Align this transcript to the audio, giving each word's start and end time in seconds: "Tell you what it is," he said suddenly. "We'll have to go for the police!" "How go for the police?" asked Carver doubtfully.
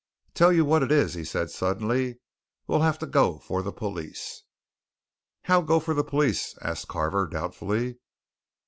"Tell 0.33 0.51
you 0.51 0.65
what 0.65 0.81
it 0.81 0.91
is," 0.91 1.13
he 1.13 1.23
said 1.23 1.51
suddenly. 1.51 2.17
"We'll 2.65 2.79
have 2.81 2.97
to 2.97 3.05
go 3.05 3.37
for 3.37 3.61
the 3.61 3.71
police!" 3.71 4.41
"How 5.43 5.61
go 5.61 5.79
for 5.79 5.93
the 5.93 6.03
police?" 6.03 6.57
asked 6.59 6.87
Carver 6.87 7.27
doubtfully. 7.27 7.99